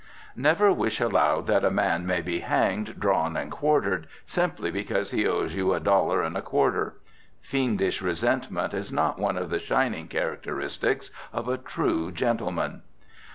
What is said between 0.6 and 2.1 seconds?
wish aloud that a man